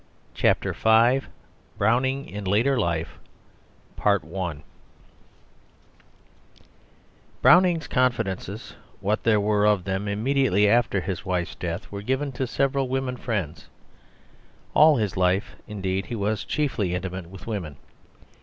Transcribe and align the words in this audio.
CHAPTER 0.33 0.73
V 0.73 1.21
BROWNING 1.77 2.27
IN 2.27 2.43
LATER 2.45 2.75
LIFE 2.79 3.19
Browning's 3.95 4.65
confidences, 7.87 8.73
what 8.99 9.21
there 9.21 9.39
were 9.39 9.67
of 9.67 9.83
them, 9.83 10.07
immediately 10.07 10.67
after 10.67 11.01
his 11.01 11.23
wife's 11.23 11.53
death 11.53 11.91
were 11.91 12.01
given 12.01 12.31
to 12.31 12.47
several 12.47 12.87
women 12.87 13.15
friends; 13.15 13.69
all 14.73 14.95
his 14.97 15.15
life, 15.17 15.55
indeed, 15.67 16.07
he 16.07 16.15
was 16.15 16.45
chiefly 16.45 16.95
intimate 16.95 17.27
with 17.29 17.45
women. 17.45 17.77